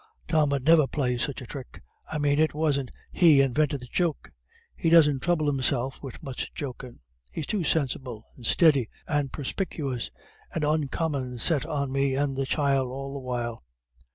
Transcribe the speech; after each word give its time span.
"Tom 0.27 0.51
'ud 0.51 0.63
never 0.65 0.87
play 0.87 1.19
such 1.19 1.41
a 1.43 1.45
thrick 1.45 1.83
I 2.11 2.17
mane 2.17 2.39
it 2.39 2.55
wasn't 2.55 2.89
he 3.11 3.39
invinted 3.39 3.81
the 3.81 3.85
joke; 3.85 4.31
he 4.75 4.89
doesn't 4.89 5.19
throuble 5.23 5.45
himself 5.45 6.01
wid 6.01 6.23
much 6.23 6.51
jokin'; 6.55 7.01
he's 7.31 7.45
too 7.45 7.63
sinsible, 7.63 8.23
and 8.35 8.43
steady, 8.43 8.89
and 9.07 9.31
perspicuous, 9.31 10.09
and 10.55 10.65
oncommon 10.65 11.37
set 11.37 11.67
on 11.67 11.91
me 11.91 12.15
and 12.15 12.35
the 12.35 12.47
child, 12.47 12.87
all 12.87 13.13
the 13.13 13.19
while. 13.19 13.63